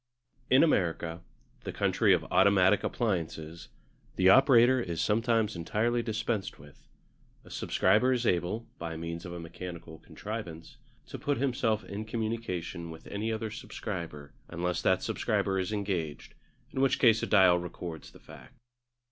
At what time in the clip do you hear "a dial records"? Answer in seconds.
17.21-18.09